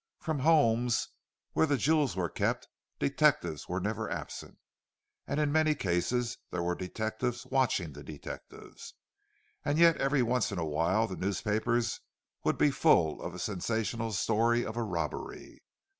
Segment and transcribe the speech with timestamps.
[0.19, 1.09] From homes
[1.53, 2.67] where the jewels were kept,
[2.97, 4.57] detectives were never absent,
[5.27, 8.95] and in many cases there were detectives watching the detectives;
[9.63, 11.99] and yet every once in a while the newspapers
[12.43, 15.61] would be full of a sensational story of a robbery.